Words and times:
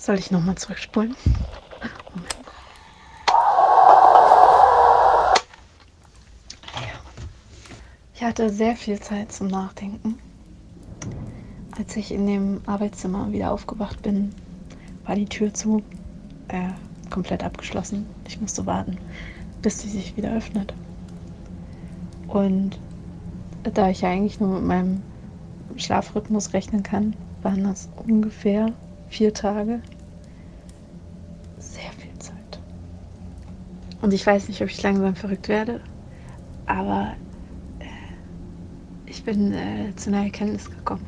Soll 0.00 0.18
ich 0.18 0.30
nochmal 0.30 0.54
zurückspulen? 0.54 1.14
Moment. 2.14 2.34
Ich 8.14 8.22
hatte 8.22 8.48
sehr 8.48 8.76
viel 8.76 8.98
Zeit 8.98 9.30
zum 9.30 9.48
Nachdenken. 9.48 10.18
Als 11.76 11.94
ich 11.96 12.12
in 12.12 12.26
dem 12.26 12.62
Arbeitszimmer 12.64 13.30
wieder 13.30 13.52
aufgewacht 13.52 14.00
bin, 14.00 14.34
war 15.04 15.16
die 15.16 15.26
Tür 15.26 15.52
zu, 15.52 15.82
äh, 16.48 16.70
komplett 17.10 17.44
abgeschlossen. 17.44 18.06
Ich 18.26 18.40
musste 18.40 18.64
warten, 18.64 18.96
bis 19.60 19.80
sie 19.80 19.90
sich 19.90 20.16
wieder 20.16 20.34
öffnet. 20.34 20.72
Und 22.26 22.78
da 23.64 23.90
ich 23.90 24.00
ja 24.00 24.08
eigentlich 24.08 24.40
nur 24.40 24.60
mit 24.60 24.64
meinem 24.64 25.02
Schlafrhythmus 25.76 26.54
rechnen 26.54 26.82
kann, 26.82 27.14
waren 27.42 27.64
das 27.64 27.90
ungefähr 28.06 28.72
vier 29.10 29.34
Tage. 29.34 29.82
Sehr 31.58 31.90
viel 31.98 32.18
Zeit. 32.18 32.60
Und 34.00 34.14
ich 34.14 34.26
weiß 34.26 34.48
nicht, 34.48 34.62
ob 34.62 34.70
ich 34.70 34.82
langsam 34.82 35.14
verrückt 35.14 35.48
werde, 35.48 35.80
aber 36.66 37.14
ich 39.06 39.24
bin 39.24 39.52
äh, 39.52 39.94
zu 39.96 40.10
einer 40.10 40.24
Erkenntnis 40.24 40.70
gekommen. 40.70 41.04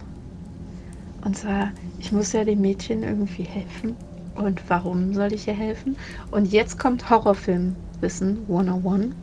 Und 1.24 1.38
zwar, 1.38 1.70
ich 2.00 2.10
muss 2.12 2.32
ja 2.32 2.44
dem 2.44 2.60
Mädchen 2.60 3.04
irgendwie 3.04 3.44
helfen. 3.44 3.96
Und 4.34 4.60
warum 4.68 5.14
soll 5.14 5.32
ich 5.32 5.46
ihr 5.46 5.54
helfen? 5.54 5.96
Und 6.30 6.52
jetzt 6.52 6.78
kommt 6.78 7.08
Horrorfilmwissen 7.08 8.38
101. 8.48 9.14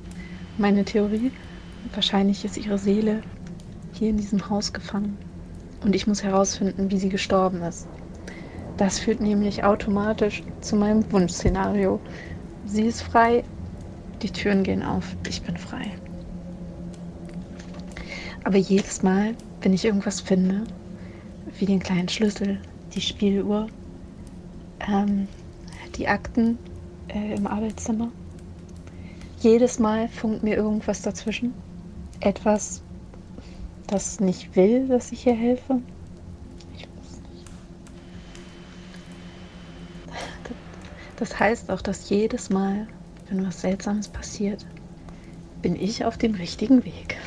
Meine 0.57 0.85
Theorie, 0.85 1.31
wahrscheinlich 1.93 2.45
ist 2.45 2.57
ihre 2.57 2.77
Seele 2.77 3.21
hier 3.91 4.09
in 4.09 4.17
diesem 4.17 4.49
Haus 4.49 4.71
gefangen. 4.71 5.17
Und 5.83 5.93
ich 5.93 6.07
muss 6.07 6.23
herausfinden, 6.23 6.89
wie 6.89 6.97
sie 6.97 7.09
gestorben 7.09 7.61
ist. 7.63 7.87
Das 8.79 8.97
führt 8.97 9.19
nämlich 9.19 9.65
automatisch 9.65 10.41
zu 10.61 10.77
meinem 10.77 11.03
Wunschszenario. 11.11 11.99
Sie 12.65 12.83
ist 12.83 13.01
frei, 13.01 13.43
die 14.21 14.31
Türen 14.31 14.63
gehen 14.63 14.83
auf, 14.83 15.15
ich 15.27 15.41
bin 15.41 15.57
frei. 15.57 15.91
Aber 18.45 18.55
jedes 18.55 19.03
Mal, 19.03 19.35
wenn 19.61 19.73
ich 19.73 19.83
irgendwas 19.83 20.21
finde, 20.21 20.63
wie 21.57 21.65
den 21.65 21.79
kleinen 21.79 22.07
Schlüssel, 22.07 22.57
die 22.95 23.01
Spieluhr, 23.01 23.67
ähm, 24.87 25.27
die 25.97 26.07
Akten 26.07 26.57
äh, 27.09 27.35
im 27.35 27.47
Arbeitszimmer, 27.47 28.09
jedes 29.41 29.77
Mal 29.77 30.07
funkt 30.07 30.41
mir 30.41 30.55
irgendwas 30.55 31.01
dazwischen. 31.01 31.53
Etwas, 32.21 32.81
das 33.87 34.21
nicht 34.21 34.55
will, 34.55 34.87
dass 34.87 35.11
ich 35.11 35.27
ihr 35.27 35.35
helfe. 35.35 35.81
Ich 36.75 36.83
weiß 36.83 37.21
nicht. 37.33 37.45
Das 41.19 41.37
heißt 41.37 41.69
auch, 41.69 41.81
dass 41.81 42.09
jedes 42.09 42.49
Mal, 42.49 42.87
wenn 43.27 43.45
was 43.45 43.59
Seltsames 43.59 44.07
passiert, 44.07 44.65
bin 45.61 45.75
ich 45.75 46.05
auf 46.05 46.17
dem 46.17 46.33
richtigen 46.33 46.85
Weg. 46.85 47.17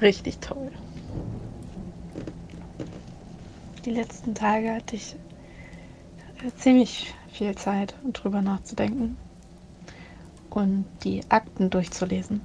Richtig 0.00 0.38
toll. 0.38 0.72
Die 3.84 3.90
letzten 3.90 4.34
Tage 4.34 4.72
hatte 4.74 4.96
ich 4.96 5.16
äh, 6.42 6.50
ziemlich 6.56 7.14
viel 7.30 7.54
Zeit, 7.56 7.94
drüber 8.14 8.40
nachzudenken 8.40 9.18
und 10.48 10.86
die 11.04 11.20
Akten 11.28 11.68
durchzulesen. 11.68 12.40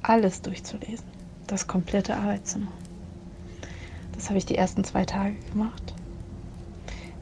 Alles 0.00 0.40
durchzulesen. 0.40 1.04
Das 1.46 1.66
komplette 1.66 2.16
Arbeitszimmer. 2.16 2.72
Das 4.14 4.30
habe 4.30 4.38
ich 4.38 4.46
die 4.46 4.56
ersten 4.56 4.84
zwei 4.84 5.04
Tage 5.04 5.34
gemacht. 5.52 5.95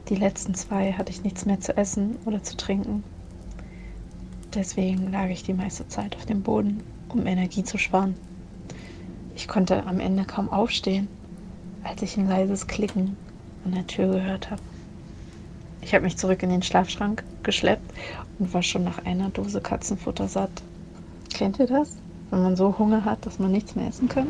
Die 0.09 0.15
letzten 0.15 0.53
zwei 0.53 0.93
hatte 0.93 1.11
ich 1.11 1.23
nichts 1.23 1.45
mehr 1.45 1.59
zu 1.59 1.75
essen 1.75 2.17
oder 2.25 2.43
zu 2.43 2.55
trinken. 2.57 3.03
Deswegen 4.53 5.11
lag 5.11 5.29
ich 5.29 5.43
die 5.43 5.53
meiste 5.53 5.87
Zeit 5.87 6.15
auf 6.15 6.25
dem 6.25 6.43
Boden, 6.43 6.83
um 7.09 7.25
Energie 7.25 7.63
zu 7.63 7.77
sparen. 7.77 8.15
Ich 9.35 9.47
konnte 9.47 9.85
am 9.85 9.99
Ende 9.99 10.23
kaum 10.23 10.49
aufstehen, 10.49 11.07
als 11.83 12.01
ich 12.03 12.17
ein 12.17 12.29
leises 12.29 12.67
Klicken 12.67 13.17
an 13.65 13.73
der 13.73 13.87
Tür 13.87 14.07
gehört 14.07 14.51
habe. 14.51 14.61
Ich 15.81 15.93
habe 15.93 16.03
mich 16.03 16.17
zurück 16.17 16.41
in 16.43 16.49
den 16.49 16.61
Schlafschrank 16.61 17.23
geschleppt 17.43 17.91
und 18.39 18.53
war 18.53 18.63
schon 18.63 18.83
nach 18.83 19.05
einer 19.05 19.29
Dose 19.29 19.59
Katzenfutter 19.59 20.27
satt. 20.27 20.63
Kennt 21.33 21.59
ihr 21.59 21.67
das? 21.67 21.97
Wenn 22.29 22.43
man 22.43 22.55
so 22.55 22.77
Hunger 22.77 23.05
hat, 23.05 23.25
dass 23.25 23.39
man 23.39 23.51
nichts 23.51 23.75
mehr 23.75 23.87
essen 23.87 24.07
kann? 24.07 24.27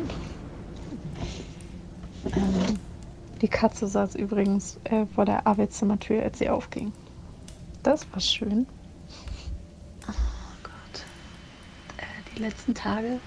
Ähm, 2.34 2.78
die 3.42 3.48
Katze 3.48 3.86
saß 3.86 4.14
übrigens 4.14 4.78
äh, 4.84 5.06
vor 5.14 5.24
der 5.24 5.46
Arbeitszimmertür, 5.46 6.22
als 6.22 6.38
sie 6.38 6.48
aufging. 6.48 6.92
Das 7.82 8.06
war 8.12 8.20
schön. 8.20 8.66
Oh 10.08 10.12
Gott. 10.62 11.04
Äh, 11.98 12.34
die 12.34 12.42
letzten 12.42 12.74
Tage 12.74 13.20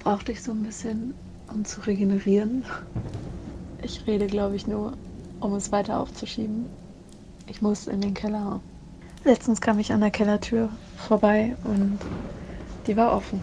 brauchte 0.00 0.32
ich 0.32 0.42
so 0.42 0.52
ein 0.52 0.62
bisschen, 0.62 1.14
um 1.52 1.64
zu 1.64 1.80
regenerieren. 1.82 2.64
Ich 3.82 4.06
rede, 4.06 4.26
glaube 4.26 4.56
ich, 4.56 4.66
nur, 4.66 4.94
um 5.40 5.54
es 5.54 5.70
weiter 5.70 6.00
aufzuschieben. 6.00 6.66
Ich 7.46 7.62
muss 7.62 7.86
in 7.86 8.00
den 8.00 8.14
Keller. 8.14 8.60
Letztens 9.24 9.60
kam 9.60 9.78
ich 9.78 9.92
an 9.92 10.00
der 10.00 10.10
Kellertür 10.10 10.68
vorbei 10.96 11.56
und 11.64 11.98
die 12.86 12.96
war 12.96 13.12
offen. 13.12 13.42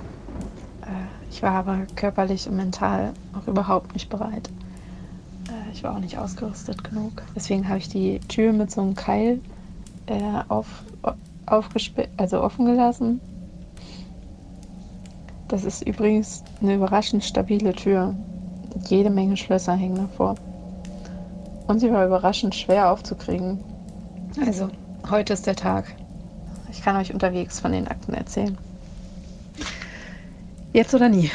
Äh, 0.82 1.32
ich 1.32 1.42
war 1.42 1.52
aber 1.52 1.88
körperlich 1.96 2.48
und 2.48 2.58
mental 2.58 3.14
auch 3.34 3.48
überhaupt 3.48 3.94
nicht 3.94 4.10
bereit. 4.10 4.50
Ich 5.76 5.84
war 5.84 5.96
auch 5.96 6.00
nicht 6.00 6.18
ausgerüstet 6.18 6.84
genug. 6.84 7.22
Deswegen 7.36 7.68
habe 7.68 7.78
ich 7.78 7.90
die 7.90 8.20
Tür 8.22 8.52
mit 8.54 8.72
so 8.72 8.82
einem 8.82 8.96
Keil 8.96 9.40
äh, 10.08 10.42
auf, 10.48 10.68
also 12.18 12.42
offen 12.42 12.66
gelassen 12.66 13.22
das 15.48 15.64
ist 15.64 15.84
übrigens 15.84 16.44
eine 16.62 16.76
überraschend 16.76 17.24
stabile 17.24 17.74
Tür. 17.74 18.16
Jede 18.88 19.10
Menge 19.10 19.38
Schlösser 19.38 19.74
hängen 19.74 19.96
davor. 19.96 20.36
Und 21.68 21.80
sie 21.80 21.92
war 21.92 22.06
überraschend 22.06 22.56
schwer 22.56 22.92
aufzukriegen. 22.92 23.64
Also, 24.46 24.70
heute 25.10 25.34
ist 25.34 25.46
der 25.46 25.56
Tag. 25.56 25.96
Ich 26.72 26.82
kann 26.82 26.96
euch 26.96 27.14
unterwegs 27.14 27.60
von 27.60 27.72
den 27.72 27.88
Akten 27.88 28.14
erzählen. 28.14 28.58
Jetzt 30.74 30.94
oder 30.94 31.10
nie. 31.10 31.32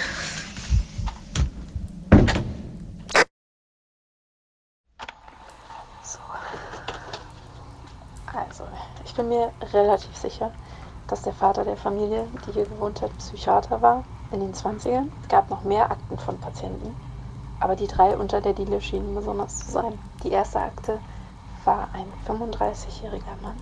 So. 6.03 6.19
Also, 8.37 8.65
ich 9.05 9.10
bin 9.21 9.29
mir 9.29 9.53
relativ 9.75 10.17
sicher, 10.17 10.51
dass 11.07 11.21
der 11.21 11.35
Vater 11.35 11.65
der 11.65 11.77
Familie, 11.77 12.27
die 12.47 12.53
hier 12.53 12.65
gewohnt 12.65 13.03
hat, 13.03 13.17
Psychiater 13.19 13.83
war 13.83 14.03
in 14.33 14.41
den 14.41 14.55
20ern. 14.55 15.09
Es 15.21 15.29
gab 15.29 15.51
noch 15.51 15.63
mehr 15.63 15.91
Akten 15.91 16.17
von 16.17 16.39
Patienten, 16.39 16.97
aber 17.59 17.77
die 17.77 17.87
drei 17.87 18.17
unter 18.17 18.41
der 18.41 18.55
Diele 18.55 18.81
schienen 18.81 19.15
besonders 19.15 19.59
zu 19.59 19.73
sein. 19.73 19.99
Die 20.23 20.31
erste 20.31 20.61
Akte 20.61 20.99
war 21.67 21.89
ein 21.93 22.07
35-jähriger 22.27 23.43
Mann, 23.43 23.59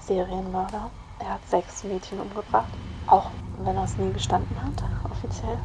Serienmörder. 0.00 0.88
Er 1.18 1.34
hat 1.34 1.46
sechs 1.46 1.84
Mädchen 1.84 2.18
umgebracht, 2.18 2.72
auch 3.06 3.26
wenn 3.62 3.76
er 3.76 3.84
es 3.84 3.98
nie 3.98 4.12
gestanden 4.14 4.56
hat, 4.64 4.82
offiziell. 5.10 5.58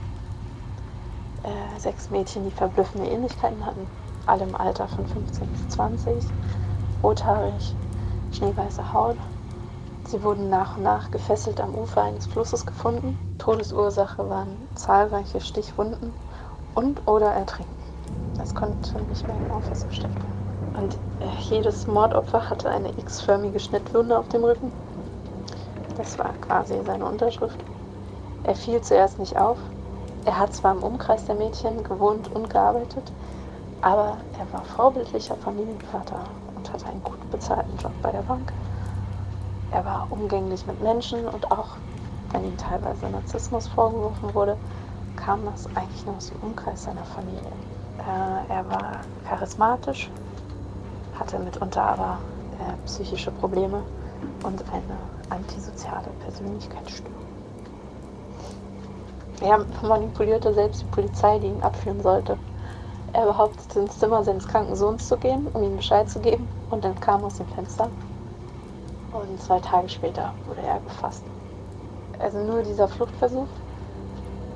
Äh, 1.43 1.79
sechs 1.79 2.09
Mädchen, 2.09 2.43
die 2.43 2.51
verblüffende 2.51 3.09
Ähnlichkeiten 3.09 3.65
hatten, 3.65 3.87
alle 4.25 4.43
im 4.43 4.55
Alter 4.55 4.89
von 4.89 5.07
15 5.07 5.47
bis 5.47 5.69
20, 5.69 6.25
rothaarig, 7.01 7.75
schneeweiße 8.35 8.93
Haut 8.93 9.17
Sie 10.07 10.21
wurden 10.21 10.49
nach 10.51 10.77
und 10.77 10.83
nach 10.83 11.09
gefesselt 11.09 11.59
am 11.59 11.73
Ufer 11.73 12.03
eines 12.03 12.27
Flusses 12.27 12.63
gefunden. 12.63 13.17
Todesursache 13.39 14.29
waren 14.29 14.55
zahlreiche 14.75 15.41
Stichwunden 15.41 16.13
und 16.75 17.07
oder 17.07 17.31
Ertrinken. 17.31 17.73
Das 18.37 18.53
konnte 18.53 19.01
nicht 19.09 19.25
mehr 19.27 19.35
genau 19.35 19.59
festgestellt 19.61 20.13
werden. 20.13 20.83
Und 20.83 20.93
äh, 21.21 21.41
jedes 21.49 21.87
Mordopfer 21.87 22.47
hatte 22.47 22.69
eine 22.69 22.89
x-förmige 22.99 23.59
Schnittwunde 23.59 24.17
auf 24.17 24.27
dem 24.29 24.43
Rücken. 24.43 24.71
Das 25.97 26.19
war 26.19 26.33
quasi 26.41 26.75
seine 26.85 27.05
Unterschrift. 27.05 27.59
Er 28.43 28.55
fiel 28.55 28.81
zuerst 28.81 29.17
nicht 29.17 29.37
auf. 29.37 29.57
Er 30.25 30.37
hat 30.37 30.53
zwar 30.53 30.75
im 30.75 30.83
Umkreis 30.83 31.25
der 31.25 31.35
Mädchen 31.35 31.83
gewohnt 31.83 32.31
und 32.31 32.51
gearbeitet, 32.51 33.11
aber 33.81 34.17
er 34.37 34.53
war 34.53 34.63
vorbildlicher 34.65 35.35
Familienvater 35.35 36.19
und 36.65 36.73
hatte 36.73 36.87
einen 36.87 37.03
gut 37.03 37.29
bezahlten 37.31 37.77
Job 37.77 37.91
bei 38.01 38.11
der 38.11 38.21
Bank. 38.21 38.51
Er 39.71 39.85
war 39.85 40.07
umgänglich 40.09 40.65
mit 40.65 40.81
Menschen 40.81 41.27
und 41.27 41.51
auch 41.51 41.69
wenn 42.31 42.43
ihm 42.45 42.57
teilweise 42.57 43.07
Narzissmus 43.07 43.67
vorgeworfen 43.67 44.33
wurde, 44.33 44.57
kam 45.15 45.45
das 45.45 45.67
eigentlich 45.75 46.05
nur 46.05 46.15
aus 46.15 46.29
dem 46.29 46.39
Umkreis 46.41 46.83
seiner 46.83 47.03
Familie. 47.03 47.51
Äh, 47.99 48.53
er 48.53 48.69
war 48.69 49.01
charismatisch, 49.27 50.09
hatte 51.17 51.39
mitunter 51.39 51.83
aber 51.83 52.17
äh, 52.59 52.85
psychische 52.85 53.31
Probleme 53.31 53.81
und 54.43 54.63
eine 54.71 54.97
antisoziale 55.29 56.09
Persönlichkeitsstörung. 56.23 57.13
Er 59.41 59.65
manipulierte 59.87 60.53
selbst 60.53 60.81
die 60.81 60.85
Polizei, 60.85 61.39
die 61.39 61.47
ihn 61.47 61.61
abführen 61.61 62.01
sollte. 62.01 62.37
Er 63.15 63.25
behauptete, 63.25 63.79
ins 63.79 63.97
Zimmer 63.97 64.25
seines 64.25 64.45
kranken 64.45 64.75
Sohns 64.75 65.07
zu 65.07 65.15
gehen, 65.15 65.47
um 65.53 65.63
ihm 65.63 65.77
Bescheid 65.77 66.09
zu 66.09 66.19
geben, 66.19 66.49
und 66.69 66.83
dann 66.83 66.99
kam 66.99 67.23
aus 67.23 67.37
dem 67.37 67.47
Fenster. 67.47 67.87
Und 69.13 69.41
zwei 69.41 69.61
Tage 69.61 69.87
später 69.87 70.33
wurde 70.45 70.61
er 70.67 70.81
gefasst. 70.81 71.23
Also 72.19 72.39
nur 72.39 72.61
dieser 72.63 72.89
Fluchtversuch, 72.89 73.47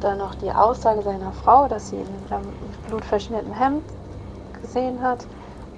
dann 0.01 0.17
noch 0.17 0.35
die 0.35 0.51
Aussage 0.51 1.01
seiner 1.03 1.31
Frau, 1.31 1.69
dass 1.69 1.89
sie 1.89 1.95
ihn 1.95 2.07
mit 2.27 2.87
blutverschmierten 2.89 3.53
Hemd 3.53 3.83
gesehen 4.61 5.01
hat 5.01 5.25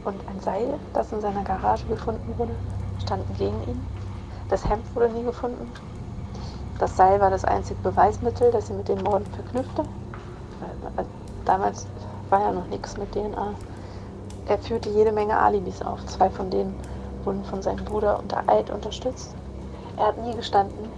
und 0.04 0.20
ein 0.28 0.40
Seil, 0.40 0.80
das 0.94 1.12
in 1.12 1.22
seiner 1.22 1.44
Garage 1.44 1.86
gefunden 1.86 2.34
wurde, 2.40 2.56
standen 3.06 3.36
gegen 3.38 3.62
ihn. 3.68 3.86
Das 4.50 4.68
Hemd 4.68 4.96
wurde 4.96 5.10
nie 5.10 5.24
gefunden. 5.24 5.72
Das 6.80 6.98
Seil 6.98 7.22
war 7.22 7.30
das 7.30 7.46
einzige 7.46 7.80
Beweismittel, 7.82 8.50
das 8.50 8.66
sie 8.66 8.74
mit 8.74 8.88
den 8.88 9.04
Morden 9.04 9.28
verknüpfte. 9.28 9.84
Äh, 10.98 11.04
damals 11.46 11.86
war 12.32 12.42
ja 12.42 12.52
noch 12.52 12.68
nichts 12.68 12.98
mit 12.98 13.12
DNA. 13.12 13.54
Er 14.48 14.58
führte 14.58 14.90
jede 14.90 15.12
Menge 15.12 15.38
Alibis 15.38 15.82
auf. 15.82 16.04
Zwei 16.08 16.30
von 16.30 16.50
denen 16.50 16.76
wurden 17.24 17.44
von 17.46 17.62
seinem 17.62 17.86
Bruder 17.86 18.18
unter 18.18 18.44
Eid 18.48 18.72
unterstützt. 18.72 19.36
Er 19.98 20.08
hat 20.08 20.18
nie 20.18 20.34
gestanden, 20.36 20.90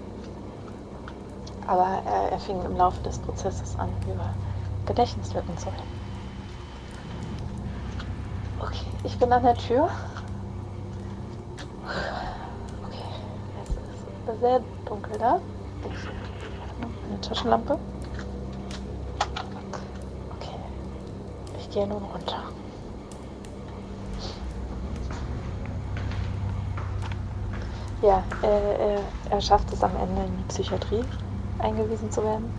aber 1.68 1.88
er, 2.06 2.32
er 2.32 2.40
fing 2.40 2.64
im 2.64 2.78
Laufe 2.78 3.02
des 3.04 3.18
Prozesses 3.20 3.78
an, 3.78 3.90
über 4.06 4.34
Gedächtnislücken 4.86 5.58
zu 5.58 5.68
reden. 5.68 6.04
Okay, 8.60 8.86
ich 9.04 9.18
bin 9.18 9.32
an 9.34 9.44
der 9.44 9.56
Tür. 9.56 9.90
Okay, 12.88 13.04
es 13.64 13.70
ist 14.36 14.40
sehr 14.40 14.62
dunkel 14.86 15.18
da. 15.18 15.40
Ich 15.86 17.10
eine 17.10 17.22
Taschenlampe. 17.22 17.78
Okay, 20.38 20.56
gehe 21.74 21.88
nun 21.88 22.04
runter. 22.04 22.44
Ja, 28.02 28.24
äh, 28.42 29.00
er 29.30 29.42
schafft 29.42 29.72
es 29.74 29.84
am 29.84 29.96
Ende 29.96 30.24
in 30.24 30.38
die 30.38 30.44
Psychiatrie 30.50 31.04
eingewiesen 31.60 32.12
zu 32.12 32.24
werden 32.24 32.52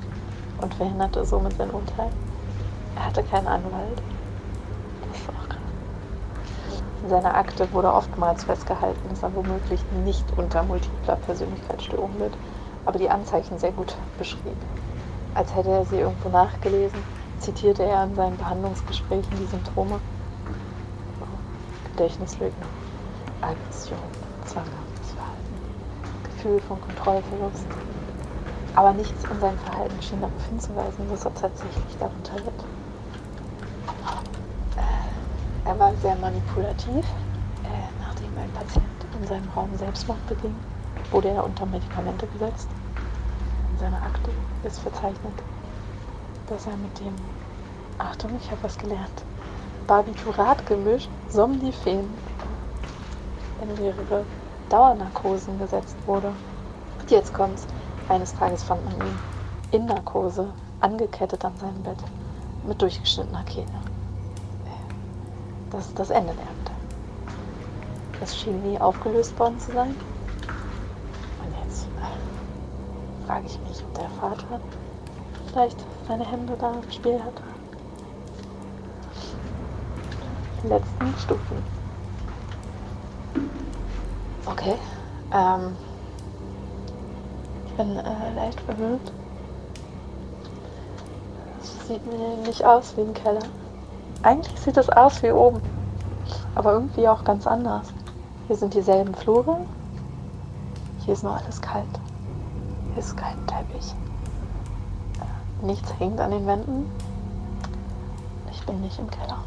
und 0.61 0.75
verhinderte 0.75 1.25
somit 1.25 1.57
sein 1.57 1.71
Urteil. 1.71 2.11
Er 2.97 3.07
hatte 3.07 3.23
keinen 3.23 3.47
Anwalt. 3.47 4.03
Das 5.07 5.21
ist 5.21 5.29
auch 5.29 5.49
krass. 5.49 6.83
In 7.03 7.11
seiner 7.11 7.35
Akte 7.35 7.71
wurde 7.73 7.93
oftmals 7.93 8.45
festgehalten, 8.45 9.09
dass 9.11 9.23
er 9.23 9.35
womöglich 9.35 9.81
nicht 10.05 10.25
unter 10.39 10.63
multipler 10.63 11.17
Persönlichkeitsstörung 11.17 12.19
litt, 12.19 12.33
aber 12.87 12.99
die 12.99 13.11
Anzeichen 13.11 13.59
sehr 13.59 13.73
gut 13.73 13.95
beschrieb. 14.17 14.57
Als 15.35 15.55
hätte 15.55 15.71
er 15.71 15.85
sie 15.85 15.99
irgendwo 15.99 16.31
nachgelesen, 16.31 16.99
zitierte 17.39 17.83
er 17.85 18.05
in 18.05 18.15
seinen 18.15 18.37
Behandlungsgesprächen 18.37 19.33
die 19.39 19.47
Symptome. 19.47 20.01
Gedächtnislücken, 21.93 22.63
Aggression, 23.41 23.99
Zwang, 24.47 24.65
Gefühl 26.25 26.61
von 26.61 26.81
Kontrollverlust. 26.81 27.67
Aber 28.75 28.93
nichts 28.93 29.25
in 29.31 29.41
seinem 29.41 29.59
Verhalten 29.59 30.03
schien 30.03 30.21
darauf 30.21 30.47
hinzuweisen, 30.49 31.09
dass 31.09 31.25
er 31.25 31.35
tatsächlich 31.35 31.97
darunter 31.99 32.35
litt. 32.35 32.65
Äh, 34.77 35.69
er 35.69 35.79
war 35.79 35.93
sehr 36.03 36.17
manipulativ. 36.17 37.05
Äh, 37.63 37.89
nachdem 38.01 38.37
ein 38.37 38.51
Patient 38.51 38.85
in 39.21 39.27
seinem 39.27 39.49
Raum 39.55 39.71
Selbstmord 39.77 40.27
beging, 40.27 40.55
wurde 41.13 41.29
er 41.29 41.45
unter 41.45 41.65
Medikamente 41.67 42.27
gesetzt. 42.27 42.69
In 43.73 43.79
seiner 43.79 44.03
Akte 44.03 44.31
ist 44.65 44.81
verzeichnet, 44.81 45.33
dass 46.49 46.67
er 46.67 46.77
mit 46.77 46.99
dem, 47.01 47.15
Achtung, 47.99 48.31
ich 48.41 48.51
habe 48.51 48.63
was 48.63 48.79
gelernt, 48.79 49.25
Barbiturat-Gemisch 49.87 51.09
Somnifen 51.29 52.09
in 53.61 53.83
mehrere 53.83 54.25
Dauernarkosen 54.69 55.59
gesetzt 55.59 55.97
wurde. 56.07 56.33
Und 57.01 57.11
jetzt 57.11 57.33
kommt's. 57.35 57.67
Eines 58.09 58.35
Tages 58.35 58.63
fand 58.63 58.85
man 58.85 59.07
ihn 59.07 59.19
in 59.71 59.87
Narkose, 59.87 60.49
angekettet 60.81 61.45
an 61.45 61.57
seinem 61.57 61.83
Bett, 61.83 61.97
mit 62.67 62.81
durchgeschnittener 62.81 63.45
Kehle. 63.45 63.67
Das 65.71 65.87
ist 65.87 65.99
das 65.99 66.11
Ende 66.11 66.35
der 66.35 66.45
Akte. 66.45 66.73
Es 68.21 68.39
schien 68.39 68.63
nie 68.63 68.79
aufgelöst 68.79 69.39
worden 69.39 69.59
zu 69.59 69.73
sein. 69.73 69.97
Und 71.43 71.67
jetzt 71.67 71.87
äh, 71.99 73.27
frage 73.27 73.47
ich 73.47 73.59
mich, 73.69 73.83
ob 73.83 73.95
der 73.95 74.09
Vater 74.21 74.61
vielleicht 75.47 75.85
seine 76.07 76.25
Hände 76.25 76.57
da 76.59 76.73
im 76.73 76.93
Spiel 76.93 77.23
hat. 77.23 77.33
Die 80.63 80.69
letzten 80.69 81.19
Stufen. 81.19 81.63
Okay. 84.47 84.75
Ähm, 85.33 85.77
ich 87.67 87.73
bin 87.75 87.97
äh, 87.97 88.35
leicht 88.35 88.61
verwirrt. 88.61 89.13
Es 91.61 91.89
sieht 91.89 92.07
mir 92.07 92.37
nicht 92.47 92.65
aus 92.65 92.97
wie 92.97 93.03
ein 93.03 93.15
Keller. 93.15 93.43
Eigentlich 94.23 94.59
sieht 94.61 94.77
es 94.77 94.89
aus 94.89 95.23
wie 95.23 95.33
oben. 95.33 95.61
Aber 96.55 96.73
irgendwie 96.73 97.09
auch 97.09 97.25
ganz 97.25 97.47
anders. 97.47 97.93
Hier 98.47 98.57
sind 98.57 98.75
dieselben 98.75 99.15
Flure. 99.15 99.59
Hier 101.05 101.15
ist 101.15 101.25
nur 101.25 101.37
alles 101.37 101.61
kalt. 101.61 101.85
Hier 102.93 102.99
ist 103.03 103.17
kein 103.17 103.47
Teppich. 103.47 103.95
Nichts 105.65 105.95
hängt 105.99 106.21
an 106.21 106.31
den 106.31 106.47
Wänden. 106.47 106.85
Ich 108.51 108.61
bin 108.67 108.83
nicht 108.83 108.99
im 108.99 109.11
Keller. 109.11 109.39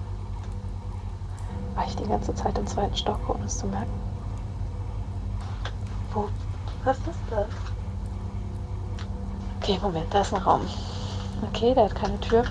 War 1.75 1.85
ich 1.85 1.95
die 1.95 2.07
ganze 2.07 2.33
Zeit 2.33 2.57
im 2.57 2.65
zweiten 2.65 2.97
Stock, 2.97 3.19
ohne 3.29 3.45
es 3.45 3.59
zu 3.59 3.67
merken. 3.67 3.91
Wo? 6.13 6.27
Was 6.83 6.97
ist 6.97 7.19
das? 7.29 7.45
Okay, 9.61 9.77
Moment, 9.79 10.11
da 10.11 10.21
ist 10.21 10.33
ein 10.33 10.41
Raum. 10.41 10.61
Okay, 11.49 11.75
der 11.75 11.83
hat 11.83 11.93
keine 11.93 12.19
Tür. 12.19 12.45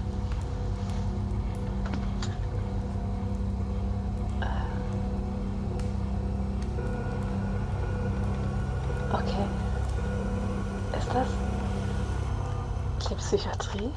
Psychiatrie? 13.26 13.92